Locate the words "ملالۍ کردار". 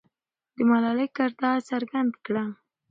0.69-1.57